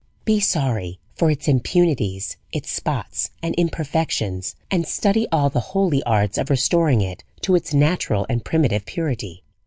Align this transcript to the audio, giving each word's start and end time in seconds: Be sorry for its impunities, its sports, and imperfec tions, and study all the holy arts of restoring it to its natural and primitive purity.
Be 0.25 0.39
sorry 0.39 0.97
for 1.13 1.29
its 1.29 1.47
impunities, 1.47 2.35
its 2.51 2.71
sports, 2.71 3.29
and 3.43 3.55
imperfec 3.55 4.09
tions, 4.09 4.55
and 4.71 4.87
study 4.87 5.27
all 5.31 5.51
the 5.51 5.59
holy 5.77 6.01
arts 6.05 6.39
of 6.39 6.49
restoring 6.49 7.01
it 7.01 7.23
to 7.41 7.53
its 7.53 7.71
natural 7.71 8.25
and 8.27 8.43
primitive 8.43 8.87
purity. 8.87 9.43